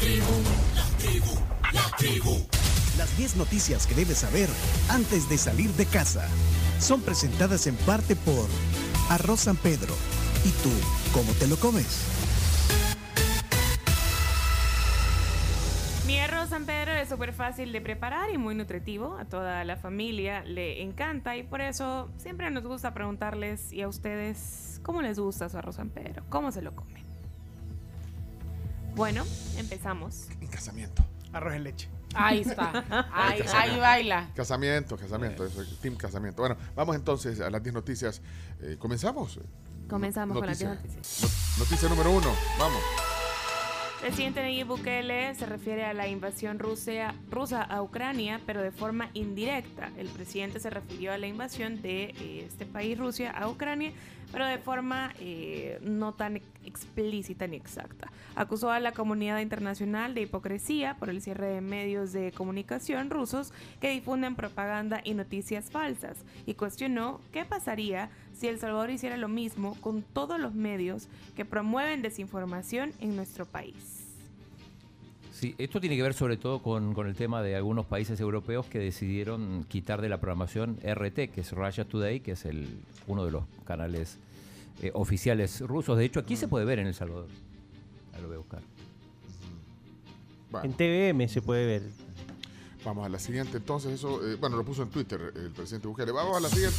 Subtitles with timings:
[0.00, 0.06] La
[1.98, 2.46] tribu,
[2.96, 4.48] Las 10 noticias que debes saber
[4.88, 6.26] antes de salir de casa
[6.78, 8.46] son presentadas en parte por
[9.10, 9.94] Arroz San Pedro.
[10.42, 10.70] ¿Y tú,
[11.12, 12.06] cómo te lo comes?
[16.06, 19.18] Mi arroz San Pedro es súper fácil de preparar y muy nutritivo.
[19.18, 23.88] A toda la familia le encanta y por eso siempre nos gusta preguntarles y a
[23.88, 27.09] ustedes cómo les gusta su arroz San Pedro, cómo se lo comen.
[29.00, 29.24] Bueno,
[29.56, 30.28] empezamos.
[30.42, 31.02] En casamiento.
[31.32, 31.88] Arroz en leche.
[32.12, 32.84] Ahí está.
[33.14, 34.28] Ahí, ahí baila.
[34.34, 35.46] Casamiento, casamiento.
[35.46, 36.42] Eso, team casamiento.
[36.42, 38.20] Bueno, vamos entonces a las 10 noticias.
[38.60, 39.40] Eh, ¿Comenzamos?
[39.88, 41.58] Comenzamos con las 10 noticias.
[41.58, 42.28] Noticia número uno.
[42.58, 42.82] Vamos.
[44.00, 49.10] Presidente Nayib Bukele se refiere a la invasión rusa, rusa a Ucrania, pero de forma
[49.12, 49.90] indirecta.
[49.98, 53.92] El presidente se refirió a la invasión de eh, este país, Rusia, a Ucrania,
[54.32, 58.10] pero de forma eh, no tan explícita ni exacta.
[58.36, 63.52] Acusó a la comunidad internacional de hipocresía por el cierre de medios de comunicación rusos
[63.80, 68.08] que difunden propaganda y noticias falsas y cuestionó qué pasaría
[68.40, 73.44] si El Salvador hiciera lo mismo con todos los medios que promueven desinformación en nuestro
[73.44, 73.74] país.
[75.30, 78.78] Sí, esto tiene que ver sobre todo con, el tema de algunos países europeos que
[78.78, 82.66] decidieron quitar de la programación RT, que es Russia Today, que es el,
[83.06, 84.16] uno de los canales
[84.82, 85.98] eh, oficiales rusos.
[85.98, 87.28] De hecho, aquí se puede ver en El Salvador.
[88.14, 88.62] Ahí lo voy a buscar.
[90.64, 91.82] En TVM se puede ver.
[92.84, 93.58] Vamos a la siguiente.
[93.58, 96.12] Entonces, eso, eh, bueno, lo puso en Twitter el presidente Bukele.
[96.12, 96.78] Vamos a la siguiente.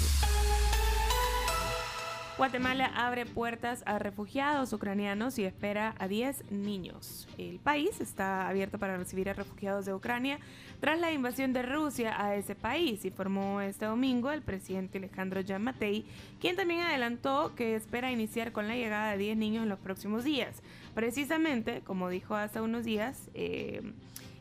[2.42, 7.28] Guatemala abre puertas a refugiados ucranianos y espera a 10 niños.
[7.38, 10.40] El país está abierto para recibir a refugiados de Ucrania
[10.80, 16.04] tras la invasión de Rusia a ese país, informó este domingo el presidente Alejandro Yamatei,
[16.40, 20.24] quien también adelantó que espera iniciar con la llegada de 10 niños en los próximos
[20.24, 20.64] días.
[20.96, 23.84] Precisamente, como dijo hace unos días, eh,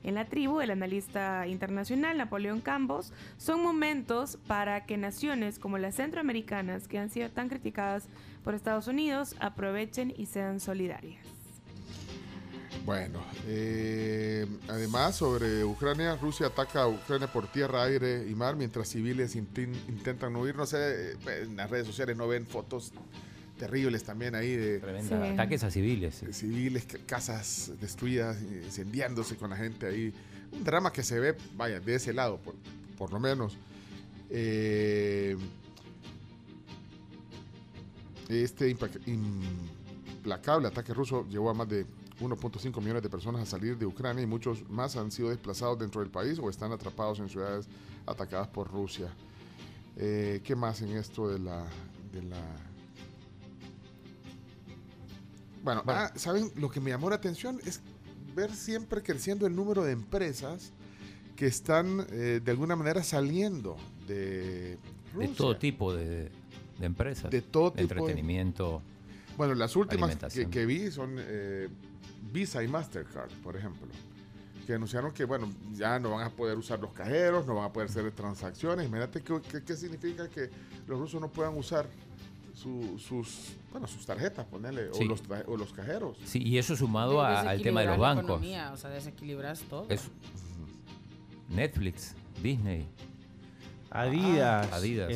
[0.03, 5.97] en la tribu, el analista internacional Napoleón Campos, son momentos para que naciones como las
[5.97, 8.09] centroamericanas, que han sido tan criticadas
[8.45, 11.25] por Estados Unidos, aprovechen y sean solidarias.
[12.85, 18.89] Bueno, eh, además sobre Ucrania, Rusia ataca a Ucrania por tierra, aire y mar mientras
[18.89, 20.57] civiles intentan huir.
[20.57, 22.93] No sé, eh, en las redes sociales no ven fotos
[23.61, 24.81] terribles también ahí de
[25.35, 26.25] ataques a civiles.
[26.33, 30.15] Civiles, casas destruidas, incendiándose con la gente ahí.
[30.53, 32.55] Un drama que se ve, vaya, de ese lado, por,
[32.97, 33.59] por lo menos.
[34.31, 35.37] Eh,
[38.31, 38.75] este
[39.07, 41.85] implacable ataque ruso llevó a más de
[42.21, 46.01] 1.5 millones de personas a salir de Ucrania y muchos más han sido desplazados dentro
[46.01, 47.69] del país o están atrapados en ciudades
[48.07, 49.13] atacadas por Rusia.
[49.97, 51.67] Eh, ¿Qué más en esto de la,
[52.13, 52.70] de la
[55.63, 56.51] bueno, ah, ¿saben?
[56.57, 57.81] Lo que me llamó la atención es
[58.35, 60.73] ver siempre creciendo el número de empresas
[61.37, 63.77] que están eh, de alguna manera saliendo
[64.07, 64.79] de
[65.17, 66.31] De todo tipo de,
[66.81, 67.31] empresas.
[67.31, 67.83] De todo tipo.
[67.83, 68.83] Entretenimiento.
[69.37, 71.69] Bueno, las últimas que, vi son eh,
[72.33, 73.89] Visa y Mastercard, por ejemplo.
[74.67, 77.73] Que anunciaron que, bueno, ya no van a poder usar los cajeros, no van a
[77.73, 78.87] poder hacer transacciones.
[78.87, 80.51] Imagínate qué, qué significa que
[80.87, 81.87] los rusos no puedan usar
[82.61, 86.19] sus, bueno, sus tarjetas, ponerle, o, los o los cajeros.
[86.25, 88.41] Sí, y eso sumado al tema de los bancos.
[88.41, 89.87] o sea, desequilibras todo.
[91.49, 92.87] Netflix, Disney.
[93.91, 94.69] Adidas,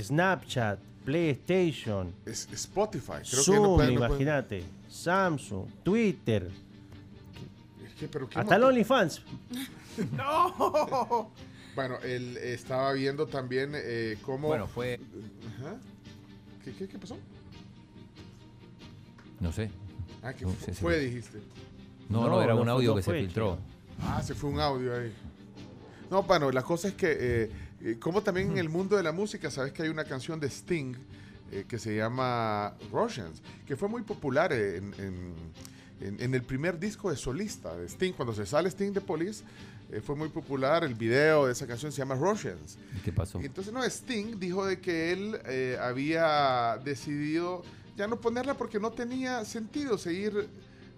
[0.07, 6.51] Snapchat, PlayStation, Spotify, creo Zoom, que imagínate, Samsung, Twitter,
[8.35, 9.23] hasta el OnlyFans.
[10.17, 11.31] no.
[11.77, 14.49] bueno, él estaba viendo también eh, cómo.
[14.49, 14.99] Bueno, fue.
[16.73, 17.17] ¿Qué, qué pasó?
[19.41, 19.71] No sé.
[20.23, 21.39] Ah, que fue, dijiste.
[22.09, 23.59] No, no, era un audio que se filtró.
[24.01, 25.13] Ah, se fue un audio ahí.
[26.11, 27.51] No, bueno, la cosa es que, eh,
[27.83, 30.49] eh, como también en el mundo de la música, sabes que hay una canción de
[30.49, 30.95] Sting
[31.53, 34.95] eh, que se llama Russians, que fue muy popular en,
[36.01, 38.13] en, el primer disco de solista de Sting.
[38.13, 39.45] Cuando se sale Sting de Police,
[40.05, 40.85] fue muy popular.
[40.85, 42.79] El video de esa canción se llama Russians.
[43.05, 43.41] ¿Qué pasó?
[43.41, 47.63] entonces, no, Sting dijo de que él había decidido
[47.97, 50.49] ya no ponerla porque no tenía sentido seguir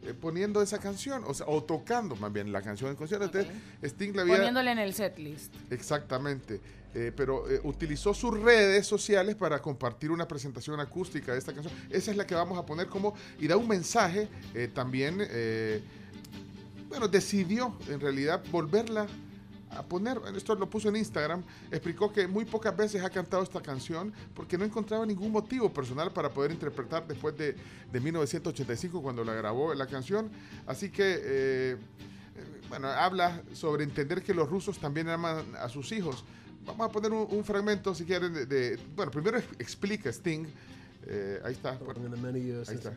[0.07, 3.39] eh, poniendo esa canción, o, sea, o tocando más bien la canción en concierto.
[3.83, 4.37] Sting la había...
[4.37, 5.55] Poniéndole en el setlist.
[5.71, 6.61] Exactamente.
[6.95, 11.75] Eh, pero eh, utilizó sus redes sociales para compartir una presentación acústica de esta canción.
[11.91, 14.29] Esa es la que vamos a poner como, y da un mensaje
[14.73, 15.19] también,
[16.89, 19.07] bueno, decidió en realidad volverla
[19.71, 23.61] a poner, esto lo puso en Instagram, explicó que muy pocas veces ha cantado esta
[23.61, 27.57] canción porque no encontraba ningún motivo personal para poder interpretar después de,
[27.93, 30.31] de 1985 cuando la grabó la canción.
[30.67, 31.77] Así que, eh,
[32.69, 36.25] bueno, habla sobre entender que los rusos también aman a sus hijos.
[36.65, 40.47] Vamos a poner un, un fragmento, si quieren, de, de- bueno, primero ex- explica Sting.
[41.09, 41.77] eh, ahí está.
[42.71, 42.91] Ahí está.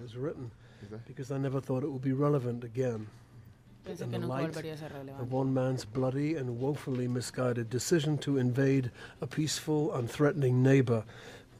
[1.07, 3.05] because I never thought it would be relevant again.
[3.85, 8.17] Pensé In the light volvería a ser Of one man's bloody and woefully misguided decision
[8.19, 8.91] to invade
[9.21, 11.03] a peaceful and threatening neighbor,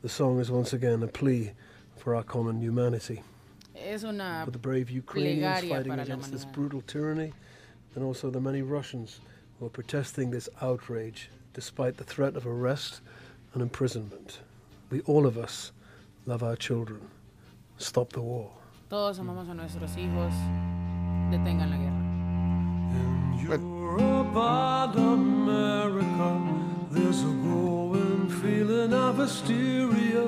[0.01, 1.51] the song is once again a plea
[1.97, 3.23] for our common humanity.
[3.75, 7.33] Es una For the brave Ukrainians fighting against this brutal tyranny,
[7.95, 9.21] and also the many Russians
[9.59, 13.01] who are protesting this outrage despite the threat of arrest
[13.53, 14.39] and imprisonment.
[14.89, 15.71] We, all of us,
[16.25, 17.01] love our children.
[17.77, 18.51] Stop the war.
[18.89, 20.33] todos amamos a nuestros hijos.
[21.31, 21.88] Detengan la guerra.
[23.41, 26.41] Europe and America,
[26.91, 30.25] there's a growing feeling of hysteria,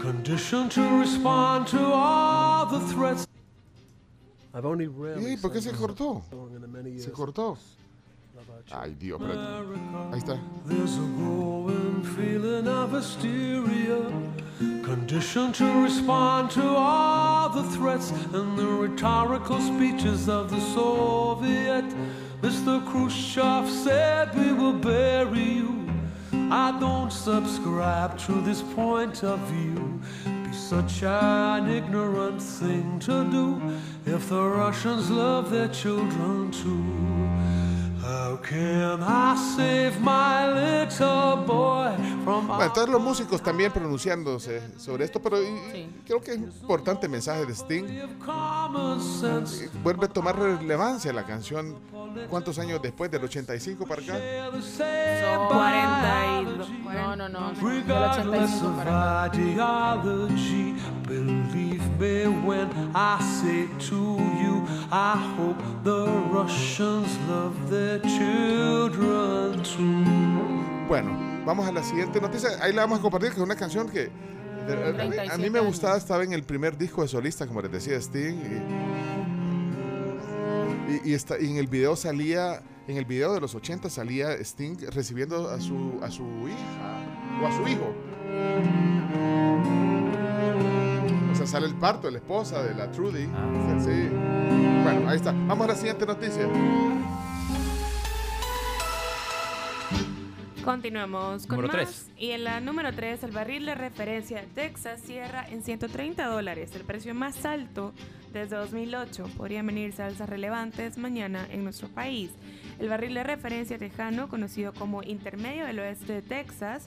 [0.00, 3.26] conditioned to respond to all the threats.
[4.52, 6.22] I've only rarely ¿Y por qué se sung cortó?
[6.32, 7.56] a in the many Se cortó.
[8.36, 8.90] of our children.
[8.90, 10.12] Ay, Dios, espérate.
[10.12, 10.38] Ahí está.
[10.66, 14.00] There's a growing feeling of hysteria,
[14.82, 21.84] conditioned to respond to all the threats and the rhetorical speeches of the Soviet.
[22.42, 22.84] Mr.
[22.86, 25.88] Khrushchev said we will bury you.
[26.32, 30.00] I don't subscribe to this point of view.
[30.44, 33.60] Be such an ignorant thing to do
[34.04, 37.59] if the Russians love their children too.
[42.24, 45.90] Bueno, todos los músicos también pronunciándose sobre esto, pero y- Sí.
[46.06, 47.84] creo que es un importante mensaje de Sting.
[49.00, 49.70] sense?
[49.82, 51.76] Vuelve a tomar relevancia la canción.
[52.28, 53.08] ¿Cuántos años después?
[53.10, 54.14] ¿Del 85 para acá?
[54.14, 56.68] Son 42.
[56.92, 57.52] No, no, no.
[57.52, 59.32] Del Regardless 85 of para acá.
[64.92, 70.86] I hope the Russians love their children too.
[70.88, 71.16] Bueno,
[71.46, 72.50] vamos a la siguiente noticia.
[72.60, 74.10] Ahí la vamos a compartir, que es una canción que
[74.66, 77.46] de- a, mí- a mí 37 me gustaba, estaba en el primer disco de solista,
[77.46, 78.34] como les decía Sting.
[80.88, 83.88] Y, y- y está, y en el video salía, en el video de los 80
[83.90, 87.94] salía Sting recibiendo a su, a su hija o a su hijo.
[91.40, 93.26] O sea, sale el parto de la esposa de la Trudy.
[93.34, 93.78] Ah.
[93.82, 94.08] Sí.
[94.82, 95.32] Bueno, ahí está.
[95.32, 96.46] Vamos a la siguiente noticia.
[100.62, 101.86] Continuamos con Número más.
[101.86, 102.10] tres.
[102.18, 106.82] Y en la número 3, el barril de referencia Texas cierra en 130 dólares, el
[106.82, 107.94] precio más alto
[108.34, 109.30] desde 2008.
[109.38, 112.30] Podrían venirse alzas relevantes mañana en nuestro país.
[112.78, 116.84] El barril de referencia tejano, conocido como Intermedio del Oeste de Texas,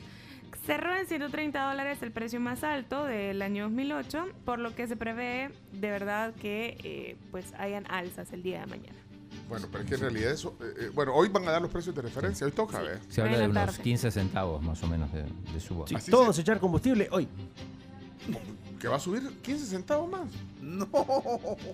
[0.65, 4.95] cerró en 130 dólares el precio más alto del año 2008, por lo que se
[4.95, 8.97] prevé de verdad que eh, pues hayan alzas el día de mañana.
[9.49, 10.55] Bueno, pero es que en realidad eso.
[10.61, 12.45] eh, eh, bueno, hoy van a dar los precios de referencia.
[12.45, 12.99] Hoy toca, ver.
[13.09, 13.83] Se habla de unos tarde.
[13.83, 15.85] 15 centavos más o menos de, de suba.
[15.87, 17.27] Sí, todos echar combustible hoy.
[18.79, 20.29] Que va a subir 15 centavos más.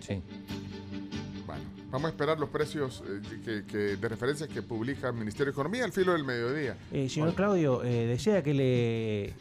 [0.01, 0.21] Sí.
[1.91, 5.51] Vamos a esperar los precios eh, que, que- de referencia que publica el Ministerio de
[5.51, 6.77] Economía al filo del mediodía.
[6.91, 9.33] Eh, señor Claudio, eh, ¿desea que le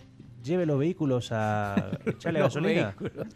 [0.43, 2.95] lleve los vehículos a echarle gasolina?
[2.99, 3.27] vehículos.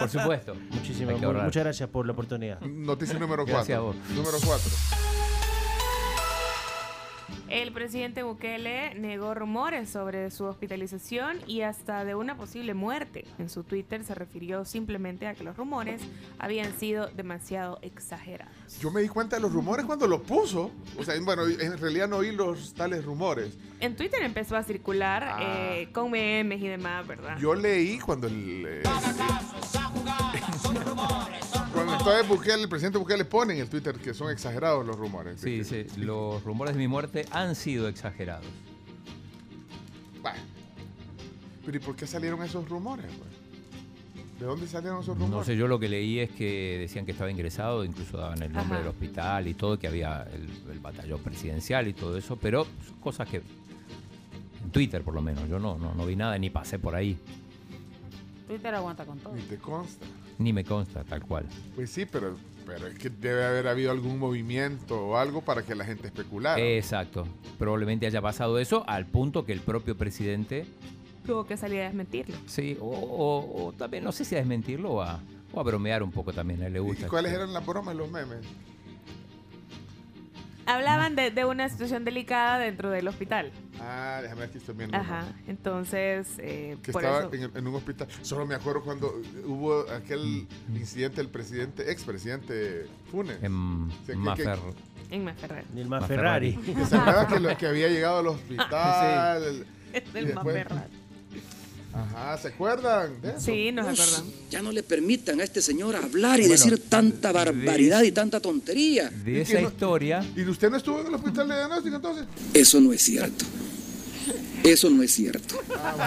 [0.00, 0.56] Por supuesto.
[0.70, 1.44] Muchísimas, ahorrar.
[1.44, 2.60] muchas gracias por la oportunidad.
[2.62, 3.78] Noticia número Gracias 4.
[3.78, 3.96] a vos.
[4.10, 4.70] Número 4.
[7.48, 13.26] El presidente Bukele negó rumores sobre su hospitalización y hasta de una posible muerte.
[13.38, 16.00] En su Twitter se refirió simplemente a que los rumores
[16.38, 18.52] habían sido demasiado exagerados.
[18.80, 20.70] Yo me di cuenta de los rumores cuando los puso.
[20.98, 23.56] O sea, bueno, en realidad no oí los tales rumores.
[23.80, 25.38] En Twitter empezó a circular Ah.
[25.42, 27.36] eh, con memes y demás, ¿verdad?
[27.38, 28.64] Yo leí cuando el.
[28.66, 28.82] eh,
[32.04, 35.40] estaba Bukele, el presidente Bukele pone en el Twitter que son exagerados los rumores.
[35.40, 38.46] Sí, sí, los rumores de mi muerte han sido exagerados.
[40.20, 40.38] Bueno.
[41.64, 43.06] Pero ¿y por qué salieron esos rumores?
[43.06, 43.30] pues?
[44.38, 45.30] ¿De dónde salieron esos rumores?
[45.30, 48.52] No sé, yo lo que leí es que decían que estaba ingresado, incluso daban el
[48.52, 48.78] nombre Ajá.
[48.80, 52.98] del hospital y todo, que había el, el batallón presidencial y todo eso, pero son
[53.00, 56.78] cosas que en Twitter por lo menos, yo no, no, no vi nada ni pasé
[56.78, 57.16] por ahí,
[58.46, 59.34] Twitter aguanta con todo.
[59.34, 60.04] Ni te consta.
[60.38, 61.46] Ni me consta tal cual.
[61.74, 62.36] Pues sí, pero,
[62.66, 66.60] pero es que debe haber habido algún movimiento o algo para que la gente especulara.
[66.60, 67.26] Exacto,
[67.58, 70.66] probablemente haya pasado eso al punto que el propio presidente,
[71.26, 72.36] Tuvo que salir a desmentirlo.
[72.46, 75.20] sí, o, o- o también no sé si a desmentirlo o a,
[75.54, 77.08] o a bromear un poco también, a él le ¿Y gusta.
[77.08, 78.44] cuáles eran las bromas, los memes?
[80.66, 83.52] Hablaban de, de una situación delicada dentro del hospital.
[83.80, 84.96] Ah, déjame ver aquí estoy viendo.
[84.96, 85.24] Ajá.
[85.46, 87.34] Entonces, eh, Que por estaba eso.
[87.34, 88.08] en, en un hospital.
[88.22, 93.42] Solo me acuerdo cuando hubo aquel incidente del presidente, expresidente Funes.
[93.42, 94.58] En Sí, que- Mafer.
[95.10, 95.64] En Maferrer.
[95.74, 96.56] Nilma Más Ferrari.
[96.56, 99.42] Que se acuerda que, lo- que había llegado al hospital.
[99.46, 101.03] el- Es después- Maferrer.
[101.94, 103.20] Ajá, ¿se acuerdan?
[103.22, 103.40] de eso?
[103.40, 104.32] Sí, nos acordamos.
[104.50, 109.10] Ya no le permitan a este señor hablar y decir tanta barbaridad y tanta tontería.
[109.10, 112.26] De ¿Y esa no- historia, ¿Y usted no estuvo en el hospital de diagnóstico entonces?
[112.52, 113.44] Eso no es cierto.
[114.64, 115.56] Eso no es cierto.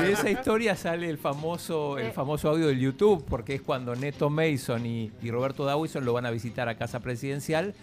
[0.01, 4.29] de esa historia sale el famoso, el famoso audio del YouTube, porque es cuando Neto
[4.31, 7.75] Mason y, y Roberto Dawison lo van a visitar a casa presidencial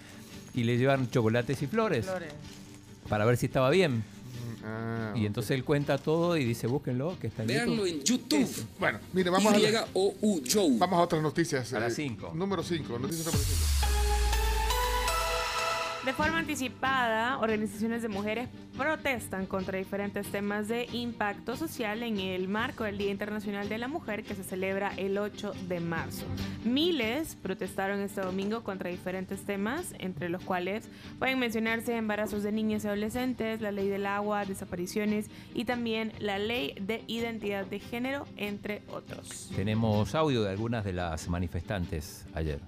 [0.52, 2.06] y le llevan chocolates y flores,
[3.08, 4.02] para ver si estaba bien.
[4.66, 7.98] Ah, Y entonces él cuenta todo y dice, búsquenlo, que está en Véanlo YouTube.
[7.98, 8.66] en YouTube.
[8.78, 10.78] Bueno, mire, vamos a, Joe.
[10.78, 11.72] vamos a otras noticias.
[11.74, 12.32] A las eh, cinco.
[12.34, 13.93] Número 5, noticias número 5.
[16.04, 22.46] De forma anticipada, organizaciones de mujeres protestan contra diferentes temas de impacto social en el
[22.46, 26.26] marco del Día Internacional de la Mujer que se celebra el 8 de marzo.
[26.62, 32.84] Miles protestaron este domingo contra diferentes temas, entre los cuales pueden mencionarse embarazos de niñas
[32.84, 38.26] y adolescentes, la ley del agua, desapariciones y también la ley de identidad de género,
[38.36, 39.50] entre otros.
[39.56, 42.60] Tenemos audio de algunas de las manifestantes ayer.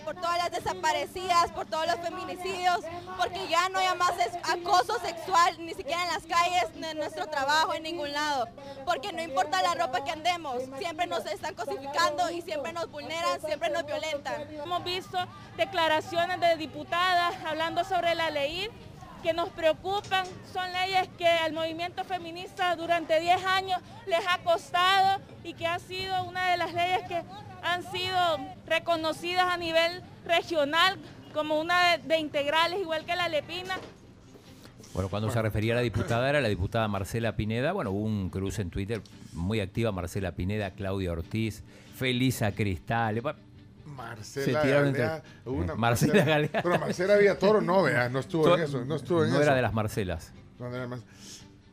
[0.00, 2.78] Por todas las desaparecidas, por todos los feminicidios,
[3.16, 4.12] porque ya no hay más
[4.44, 8.48] acoso sexual, ni siquiera en las calles, ni en nuestro trabajo, en ningún lado,
[8.84, 13.40] porque no importa la ropa que andemos, siempre nos están cosificando y siempre nos vulneran,
[13.40, 14.48] siempre nos violentan.
[14.50, 15.18] Hemos visto
[15.56, 18.70] declaraciones de diputadas hablando sobre la ley
[19.22, 20.26] que nos preocupan.
[20.52, 25.78] Son leyes que al movimiento feminista durante 10 años les ha costado y que ha
[25.78, 27.22] sido una de las leyes que
[27.62, 28.16] han sido
[28.66, 30.96] reconocidas a nivel regional
[31.34, 33.74] como una de, de integrales, igual que la lepina.
[34.94, 37.72] Bueno, cuando se refería a la diputada, era la diputada Marcela Pineda.
[37.72, 41.62] Bueno, hubo un cruce en Twitter muy activa, Marcela Pineda, Claudia Ortiz,
[41.96, 43.22] Felisa Cristal.
[43.86, 46.50] Marcela Galea, entre- una Eh, Marcela Galea.
[46.62, 49.42] Pero Marcela Villatoro no, vea, no estuvo en eso, no estuvo en no eso.
[49.44, 50.32] era de las Marcelas.
[50.58, 51.00] No, no era más.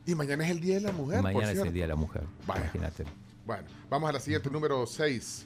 [0.06, 1.68] Y mañana es el Día de la Mujer, Mañana es cierto.
[1.68, 2.24] el Día de la Mujer.
[2.46, 2.62] Vaya.
[2.62, 3.06] Imagínate.
[3.46, 5.46] Bueno, vamos a la siguiente, número 6.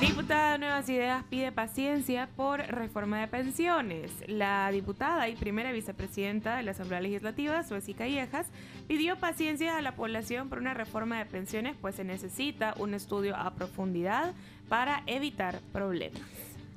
[0.00, 4.10] Diputada de Nuevas Ideas pide paciencia por reforma de pensiones.
[4.26, 8.46] La diputada y primera vicepresidenta de la Asamblea Legislativa, Sueci Callejas,
[8.88, 13.36] pidió paciencia a la población por una reforma de pensiones, pues se necesita un estudio
[13.36, 14.32] a profundidad
[14.68, 16.22] para evitar problemas.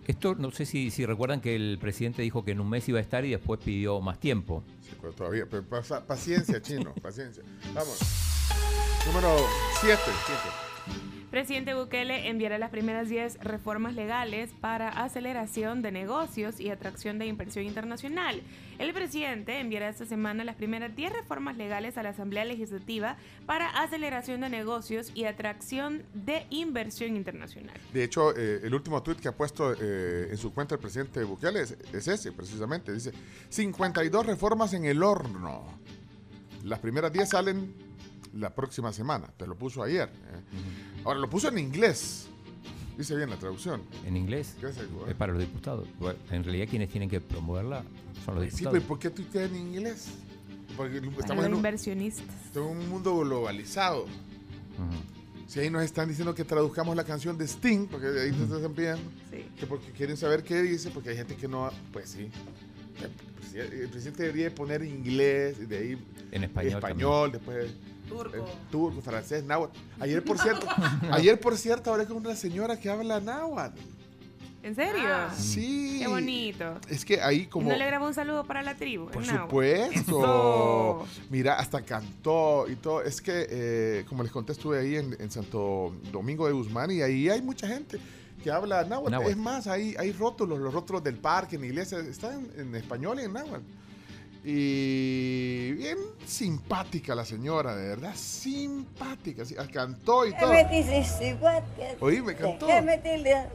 [0.07, 2.99] Esto, no sé si, si recuerdan que el presidente dijo que en un mes iba
[2.99, 4.63] a estar y después pidió más tiempo.
[4.81, 5.63] Sí, pero todavía, pero
[6.05, 7.43] paciencia, chino, paciencia.
[7.73, 7.99] Vamos.
[9.07, 9.35] Número
[9.81, 10.01] 7.
[11.35, 17.25] Presidente Bukele enviará las primeras 10 reformas legales para aceleración de negocios y atracción de
[17.25, 18.41] inversión internacional.
[18.79, 23.67] El presidente enviará esta semana las primeras 10 reformas legales a la Asamblea Legislativa para
[23.67, 27.75] aceleración de negocios y atracción de inversión internacional.
[27.91, 31.21] De hecho, eh, el último tuit que ha puesto eh, en su cuenta el presidente
[31.25, 32.93] Bukele es, es ese, precisamente.
[32.93, 33.11] Dice,
[33.49, 35.65] 52 reformas en el horno.
[36.63, 37.84] Las primeras 10 salen
[38.35, 39.27] la próxima semana.
[39.37, 40.09] Te lo puso ayer.
[40.09, 41.01] eh.
[41.03, 42.27] Ahora, lo puso en inglés.
[42.97, 43.81] Dice bien la traducción.
[44.05, 44.55] En inglés.
[44.59, 45.09] ¿Qué hace, güey?
[45.11, 45.87] Es para los diputados.
[45.99, 47.83] Bueno, en realidad quienes tienen que promoverla
[48.23, 48.73] son los Sí, diputados.
[48.73, 50.07] pero ¿por qué tuitea en inglés?
[50.77, 52.25] Porque Para estamos los en un, inversionistas.
[52.45, 54.03] estamos en un mundo globalizado.
[54.03, 55.45] Ujú.
[55.47, 58.73] Si ahí nos están diciendo que traduzcamos la canción de Sting, porque ahí te están
[58.73, 59.01] pidiendo,
[59.31, 59.45] Sí.
[59.59, 62.29] que porque quieren saber qué dice, porque hay gente que no, pues sí.
[63.53, 66.73] El presidente- debería poner inglés, y de ahí En español.
[66.75, 67.71] español, después
[68.07, 68.37] Turco.
[68.37, 69.77] eh, turco, francés, náhuatl.
[69.99, 70.67] Ayer, por cierto,
[71.11, 73.79] ayer, por cierto, hablé con una señora que habla náhuatl.
[74.63, 75.09] ¿En serio?
[75.37, 75.97] Sí.
[75.99, 76.79] Qué bonito.
[76.89, 77.69] Es que ahí ¿Y como...
[77.69, 79.07] no le grabó un saludo para la tribu?
[79.11, 81.05] Por supuesto.
[81.05, 81.05] Eso.
[81.29, 83.03] Mira, hasta cantó y todo.
[83.03, 87.03] Es que, eh, como les conté, estuve ahí en, en Santo Domingo de Guzmán y
[87.03, 87.99] ahí hay mucha gente
[88.43, 89.11] que habla náhuatl.
[89.11, 89.29] Náhuatl.
[89.29, 92.75] Es más, hay, hay rótulos, los rótulos del parque, en la iglesia, están en, en
[92.75, 93.63] español y en náhuatl.
[94.47, 99.43] Y bien simpática la señora, de verdad, simpática.
[99.43, 100.51] sí, cantó y todo.
[101.99, 102.67] Oí, me cantó.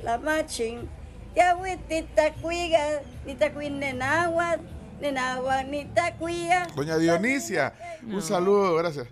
[0.03, 0.89] la machin.
[1.37, 4.57] Ya huitita cuiga, ni tacuine nagua,
[5.01, 6.67] ni nagua, ni tacuia.
[6.75, 9.07] Doña Dionisia, un saludo, gracias.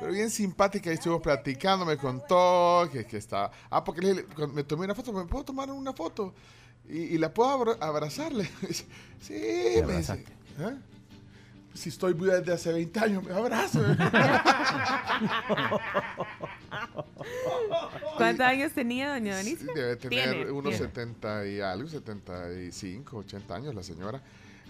[0.00, 3.50] Pero bien simpática, y estuvimos platicando, me contó que, que estaba...
[3.70, 6.34] Ah, porque le- me tomé una foto, ¿me puedo tomar una foto?
[6.88, 8.48] Y, y la puedo abra- abrazarle.
[9.20, 9.34] sí,
[9.86, 10.24] me dice.
[10.58, 10.76] ¿eh?
[11.74, 13.80] Si estoy viva desde hace 20 años, me abrazo.
[18.16, 19.64] ¿Cuántos años tenía doña Denise?
[19.74, 20.86] Debe tener Tiene, unos tiene.
[20.86, 24.22] 70 y algo, 75, 80 años la señora.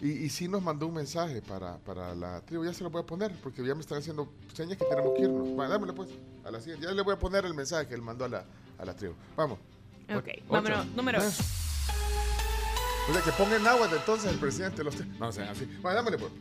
[0.03, 2.65] Y, y sí nos mandó un mensaje para, para la tribu.
[2.65, 5.23] Ya se lo voy a poner porque ya me están haciendo señas que tenemos que
[5.23, 5.49] irnos.
[5.51, 6.11] Bueno, dámelo pues.
[6.45, 6.87] A la siguiente.
[6.87, 8.45] Ya le voy a poner el mensaje que él mandó a la,
[8.79, 9.15] a la tribu.
[9.37, 9.61] Vamos.
[10.13, 10.45] Ok, Ocho.
[10.49, 11.21] vámonos, número.
[11.21, 15.07] O sea, que ponga en agua entonces el presidente de los...
[15.19, 15.67] No, o sea, así.
[15.81, 16.33] Bueno, dámele pues.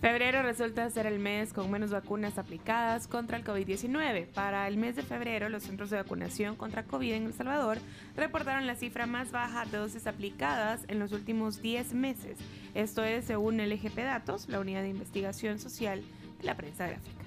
[0.00, 4.26] Febrero resulta ser el mes con menos vacunas aplicadas contra el COVID-19.
[4.28, 7.78] Para el mes de febrero, los centros de vacunación contra COVID en El Salvador
[8.16, 12.36] reportaron la cifra más baja de dosis aplicadas en los últimos 10 meses.
[12.74, 16.02] Esto es según el EGP Datos, la unidad de investigación social
[16.38, 17.24] de la prensa gráfica.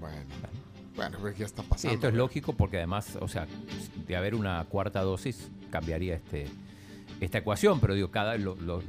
[0.00, 0.16] Bueno,
[0.94, 1.94] bueno, pues ya está Sí, pasando.
[1.94, 3.46] esto es lógico porque además, o sea,
[4.06, 6.46] de haber una cuarta dosis cambiaría este
[7.20, 8.82] esta ecuación, pero digo, cada, lo- lo-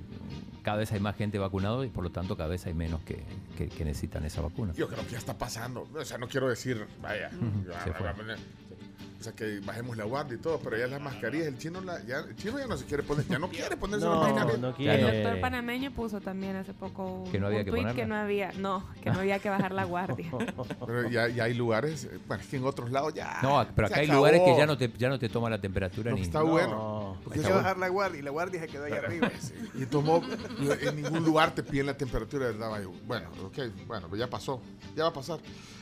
[0.67, 3.24] cada vez hay más gente vacunada y por lo tanto cada vez hay menos que,
[3.57, 4.74] que- que necesitan esa vacuna.
[4.75, 5.88] Yo creo que ya está pasando.
[5.97, 7.29] O sea, no quiero decir, vaya,
[7.65, 8.09] ya, se fue.
[8.09, 12.03] o sea, que bajemos la guardia y todo, pero ya las mascarillas, el chino, la,
[12.03, 14.57] ya, el chino ya no se quiere poner, ya no quiere ponerse No, una mascarilla.
[14.57, 17.81] no El doctor panameño puso también hace poco un, Que no había un que tuit
[17.83, 18.01] ponerla.
[18.03, 20.29] que no había, no, que no había que bajar la guardia.
[20.86, 23.39] Pero ya, ya hay lugares, eh, bueno, es que en otros lados ya.
[23.41, 24.19] No, pero acá hay acabó.
[24.19, 26.24] lugares que ya no te, ya no te toman la temperatura No, ni...
[26.24, 26.45] está No.
[26.47, 27.06] bueno.
[27.27, 27.55] Porque bueno.
[27.57, 29.31] bajar la guardia y la guardia se quedó ahí arriba.
[29.75, 30.22] Y tomó,
[30.81, 32.69] en ningún lugar te piden la temperatura, ¿verdad?
[32.69, 33.57] Vaya, Bueno, ok,
[33.88, 34.62] bueno, pues ya pasó,
[34.96, 35.39] ya va a pasar.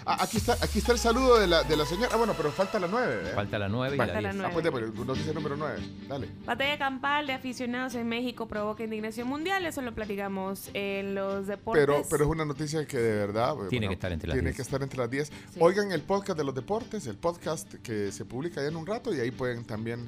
[0.08, 2.10] Ah, aquí está, aquí está el saludo de la, de la señora.
[2.14, 3.32] Ah, bueno, pero falta la nueve, ¿eh?
[3.34, 4.12] Falta la 9 y Vale.
[4.12, 4.36] la Falta la 10.
[4.36, 4.54] nueve.
[4.68, 5.80] Ah, pues, pues, noticia número 9.
[6.08, 6.30] Dale.
[6.46, 11.84] Batalla campal de aficionados en México provoca indignación mundial, eso lo platicamos en los deportes.
[11.88, 14.56] Pero, pero es una noticia que de verdad Tiene que estar entre las tiene 10.
[14.56, 15.32] que estar entre las 10.
[15.60, 19.12] Oigan el podcast de los deportes, el podcast que se publica ya en un rato
[19.12, 20.08] y ahí pueden también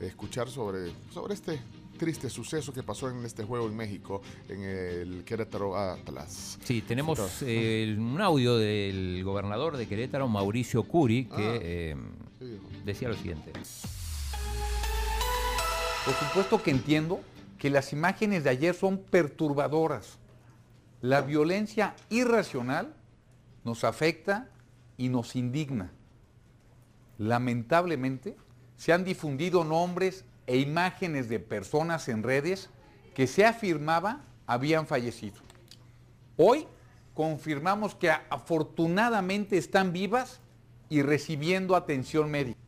[0.00, 1.60] escuchar sobre, sobre este
[1.98, 6.58] triste suceso que pasó en este juego en México, en el Querétaro Atlas.
[6.62, 11.58] Sí, tenemos Sí, eh, un audio del gobernador de Querétaro, Mauricio Curi, que Ah.
[11.62, 11.96] eh,
[12.38, 12.58] Sí.
[12.84, 13.50] decía lo siguiente.
[16.04, 17.20] Por supuesto que entiendo
[17.58, 20.18] que las imágenes de ayer son perturbadoras.
[21.00, 22.94] La violencia irracional
[23.64, 24.48] nos afecta
[24.98, 25.90] y nos indigna.
[27.18, 28.36] Lamentablemente,
[28.76, 32.70] se han difundido nombres e imágenes de personas en redes
[33.14, 35.36] que se afirmaba habían fallecido.
[36.36, 36.66] Hoy
[37.14, 40.40] confirmamos que afortunadamente están vivas
[40.88, 42.58] y recibiendo atención médica.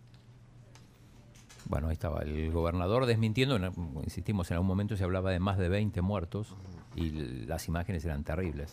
[1.67, 3.71] Bueno, ahí estaba el gobernador desmintiendo, en-
[4.05, 6.57] insistimos, en algún momento se hablaba de más de 20 muertos
[6.97, 7.11] y
[7.45, 8.73] las imágenes eran terribles.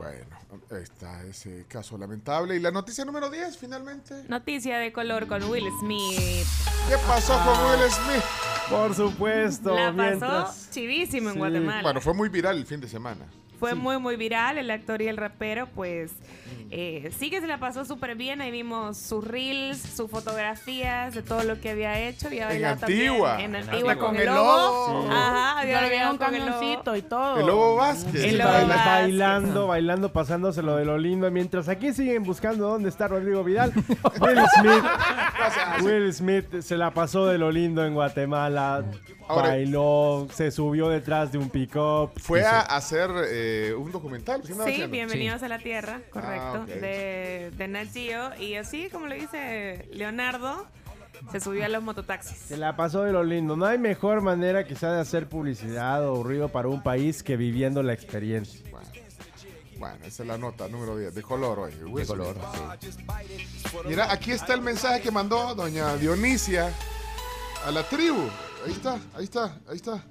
[0.00, 0.34] Bueno,
[0.70, 2.56] ahí está ese caso lamentable.
[2.56, 4.24] Y la noticia número 10, finalmente.
[4.28, 6.46] Noticia de color con Will Smith.
[6.88, 8.24] ¿Qué pasó con Will Smith?
[8.70, 9.74] Por supuesto.
[9.74, 10.70] La pasó mientras...
[10.70, 11.38] chivísimo en Sí.
[11.38, 11.82] Guatemala.
[11.82, 13.26] Bueno, fue muy viral el fin de semana.
[13.60, 14.58] Fue muy, muy viral.
[14.58, 16.10] El actor y el rapero, pues,
[16.70, 18.40] eh, sí que se la pasó súper bien.
[18.40, 22.26] Ahí vimos sus reels, sus fotografías de todo lo que había hecho.
[22.28, 23.42] Había En también Antigua.
[23.42, 24.56] En En Antigua con, Con el lobo.
[24.56, 25.02] lobo.
[25.02, 25.08] Sí.
[25.12, 26.52] Ajá, había Había bailado un con el lobo.
[26.58, 27.38] camioncito y todo.
[27.38, 28.14] El Lobo Vázquez.
[28.14, 28.84] El Sí, Lobo baila- Vázquez.
[28.92, 31.30] bailando, bailando, pasándoselo de lo lindo.
[31.30, 33.72] Mientras aquí siguen buscando dónde está Rodrigo Vidal.
[34.20, 34.84] Will Smith,
[35.82, 38.84] Will Smith se la pasó de lo lindo en Guatemala.
[39.28, 42.10] Ahora- bailó, se subió detrás de un pick-up.
[42.20, 44.42] Fue se- a hacer eh, un documental.
[44.44, 46.68] ¿sí bienvenidos a la Tierra, correcto, Ah, ok.
[46.68, 48.34] de, de Nat Geo.
[48.38, 50.66] Y así, como lo dice Leonardo,
[51.32, 52.36] se subió a los mototaxis.
[52.38, 53.56] Se la pasó de lo lindo.
[53.56, 57.82] No hay mejor manera quizá de hacer publicidad o ruido para un país que viviendo
[57.82, 58.60] la experiencia.
[58.70, 58.88] Bueno,
[59.78, 61.14] bueno, esa es la nota número 10.
[61.14, 61.72] De color hoy.
[61.72, 62.36] De color,
[62.80, 62.90] sí.
[63.86, 66.70] Mira, aquí está el mensaje que mandó doña Dionisia
[67.64, 68.20] a la tribu.
[68.66, 70.04] Ahí está, ahí está, ahí está.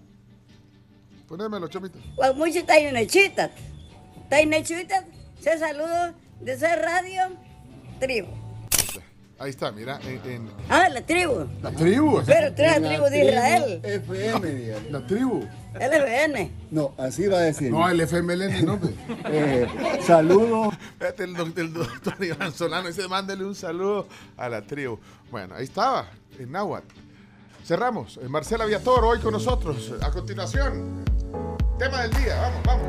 [1.30, 1.98] Ponémelo, chomito.
[2.16, 3.52] Guamuchi Tainechita.
[4.30, 5.06] Tainechita,
[5.40, 7.22] se saludo de esa radio
[8.00, 8.28] tribu.
[9.38, 11.48] Ahí está, mira, en, en- Ah, la tribu.
[11.62, 12.22] la tribu.
[12.26, 13.80] Pero tres tribu de Israel.
[13.84, 14.92] FM, dígale.
[14.92, 15.48] La tribu.
[15.76, 16.52] LBN.
[16.72, 17.72] No, así va a decir.
[17.72, 18.80] No, el FMLN, no.
[19.32, 19.66] Eh,
[20.06, 20.72] saludo.
[20.98, 25.00] Fíjate, el, el doctor Iván Solano dice, mándele un saludo a la tribu.
[25.32, 26.94] Bueno, ahí estaba, en Nahuatl.
[27.64, 28.18] Cerramos.
[28.22, 29.94] Eh, Marcela Viator hoy con nosotros.
[30.02, 31.06] A continuación,
[31.80, 32.36] tema del día.
[32.42, 32.88] Vamos, vamos.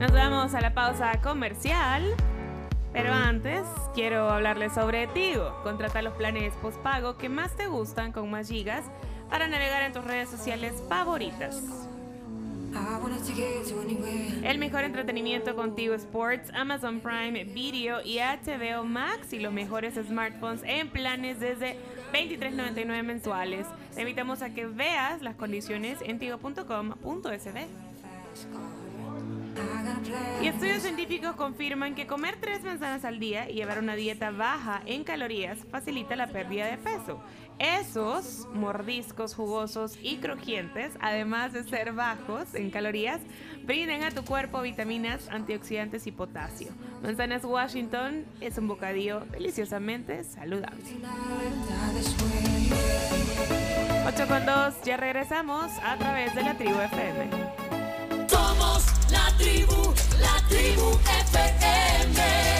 [0.00, 2.02] Nos vamos a la pausa comercial.
[2.92, 3.62] Pero antes,
[3.94, 5.62] quiero hablarles sobre Tigo.
[5.62, 8.84] Contrata los planes postpago que más te gustan con más gigas
[9.30, 11.62] para navegar en tus redes sociales favoritas.
[14.42, 19.94] El mejor entretenimiento con Tigo Sports, Amazon Prime Video y HBO Max y los mejores
[19.94, 21.76] smartphones en planes desde
[22.12, 23.66] $23.99 mensuales.
[23.94, 27.58] Te invitamos a que veas las condiciones en tigo.com.sd.
[30.42, 34.82] Y estudios científicos confirman que comer tres manzanas al día y llevar una dieta baja
[34.86, 37.22] en calorías facilita la pérdida de peso.
[37.58, 43.20] Esos mordiscos jugosos y crujientes, además de ser bajos en calorías,
[43.62, 46.72] brindan a tu cuerpo vitaminas, antioxidantes y potasio.
[47.02, 50.82] Manzanas Washington es un bocadillo deliciosamente saludable.
[54.06, 57.51] 8 con 2, ya regresamos a través de la tribu FM.
[59.32, 62.51] La tribu, la tribu FM.